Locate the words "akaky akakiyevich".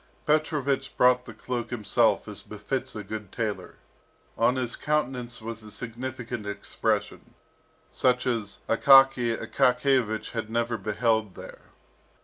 8.67-10.31